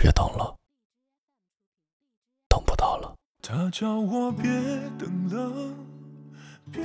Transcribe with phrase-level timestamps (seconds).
[0.00, 0.56] 别等了，
[2.48, 3.14] 等不到了。
[3.42, 4.50] 他叫我别
[4.98, 5.74] 等了，
[6.72, 6.82] 别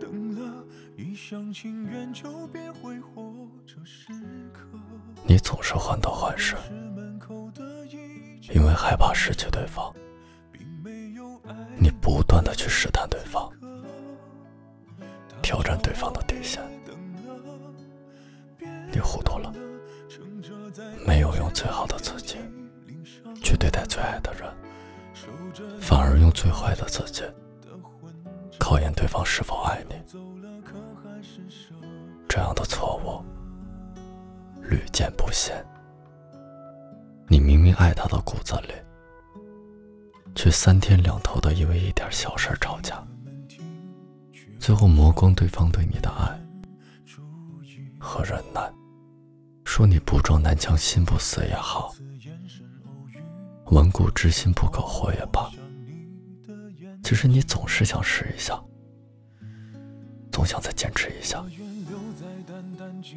[0.00, 0.64] 等了，
[0.96, 3.32] 一厢情愿就别挥霍
[3.64, 4.08] 这时
[4.52, 4.62] 刻。
[5.24, 6.56] 你总是患得患失，
[8.52, 9.94] 因为害怕失去对方，
[11.78, 13.48] 你不断的去试探对方，
[15.40, 16.60] 挑战对方的底线。
[18.90, 19.52] 你糊涂了，
[21.06, 22.38] 没有用最好的自己
[23.96, 27.22] 最爱的人，反而用最坏的自己
[28.58, 29.94] 考验对方是否爱你。
[32.28, 33.24] 这样的错误。
[34.68, 35.64] 屡见不鲜。
[37.26, 38.74] 你明明爱他的骨子里，
[40.34, 43.02] 却三天两头的因为一点小事吵架，
[44.58, 46.38] 最后磨光对方对你的爱
[47.98, 48.60] 和忍耐。
[49.64, 51.94] 说你不撞南墙心不死也好，
[53.70, 55.50] 顽固之心不可活也罢，
[57.02, 58.60] 其实你总是想试一下，
[60.30, 61.44] 总想再坚持一下。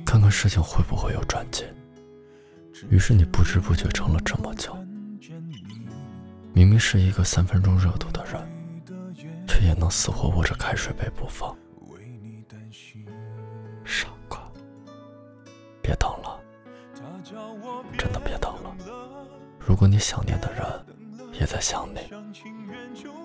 [0.05, 1.63] 看看事情会不会有转机。
[2.89, 4.75] 于是你不知不觉撑了这么久，
[6.53, 8.41] 明明是一个三分钟热度的人，
[9.47, 11.55] 却也能死活握着开水杯不放。
[13.83, 14.39] 傻瓜，
[15.81, 16.28] 别等了，
[19.69, 20.65] 如果你想念的人
[21.39, 21.99] 也在想你，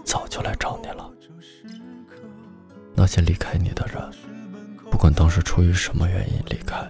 [0.04, 1.10] 早就来找你了。
[2.94, 4.12] 那些离开你的人。
[4.90, 6.86] 不管当时出于什么原因离开，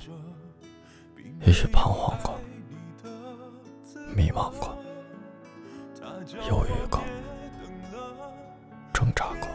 [1.47, 2.37] 也许彷徨过、
[4.13, 4.77] 迷茫过、
[6.49, 7.01] 犹豫过、
[8.93, 9.49] 挣扎过，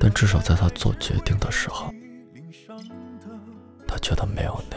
[0.00, 1.86] 但至少在他做决定的时候，
[3.86, 4.76] 他觉得没有你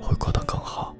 [0.00, 0.94] 会过得更好。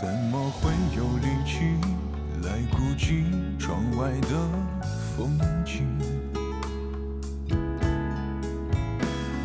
[0.00, 1.78] 怎么会有力气
[2.42, 3.26] 来顾及
[3.60, 4.28] 窗外的
[5.16, 5.86] 风景？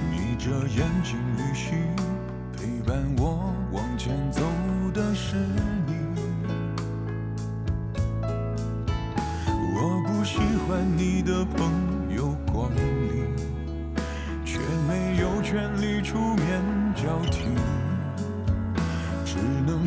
[0.09, 1.77] 眯着眼睛旅行，
[2.57, 4.41] 陪伴我往前走
[4.91, 5.35] 的是
[5.85, 5.93] 你。
[9.75, 13.35] 我不喜欢你的朋友光临，
[14.43, 16.63] 却没有权利出面
[16.95, 17.38] 交替。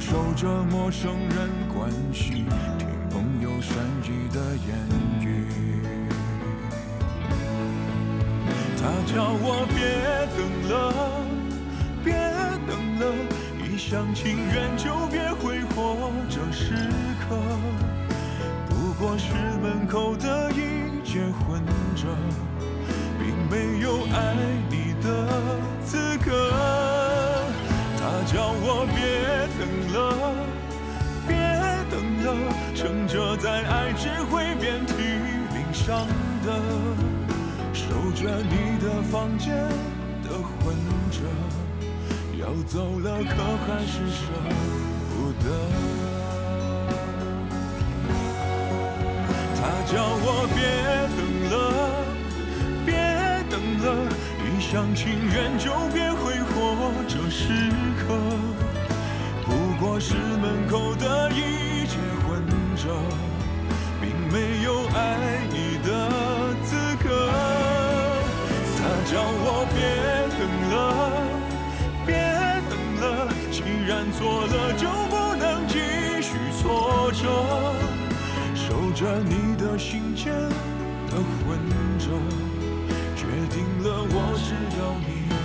[0.02, 2.44] 守着陌生人关系，
[2.76, 4.68] 听朋友善意的言
[5.20, 5.46] 语。
[8.76, 9.78] 他叫我别
[10.34, 10.72] 等了，
[12.02, 12.12] 别
[12.66, 13.02] 等了，
[13.64, 16.74] 一厢情愿就别挥霍这时
[17.20, 17.38] 刻。
[18.68, 19.32] 不过是
[19.62, 21.62] 门口的一结婚
[21.94, 22.10] 证，
[23.20, 24.16] 并没有爱
[32.82, 34.94] 撑着在爱只会遍体
[35.54, 36.04] 鳞伤
[36.44, 36.52] 的，
[37.72, 39.54] 守着你的房间
[40.24, 40.74] 的混
[41.12, 41.20] 着，
[42.40, 44.32] 要走了可还是舍
[45.14, 45.46] 不得。
[49.54, 50.58] 他叫我别
[51.16, 51.20] 等
[51.52, 51.54] 了，
[52.84, 52.92] 别
[53.48, 53.86] 等了，
[54.42, 57.46] 一厢情愿就别挥霍这时
[57.96, 58.02] 刻。
[59.46, 61.61] 不过是门口的一
[62.82, 62.90] 结婚证，
[64.00, 64.98] 并没有爱
[65.48, 65.88] 你的
[66.64, 67.30] 资格。
[68.76, 69.76] 他叫我别
[70.36, 70.74] 等了，
[72.04, 72.10] 别
[72.68, 73.02] 等了，
[73.52, 75.78] 既然错了就不能继
[76.20, 76.28] 续
[76.60, 77.22] 错着，
[78.56, 80.32] 守着你的心间
[81.06, 81.56] 的魂
[81.98, 82.10] 着，
[83.14, 85.41] 决定了我只要你。